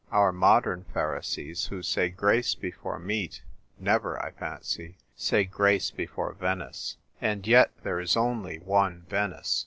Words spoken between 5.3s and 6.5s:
grace before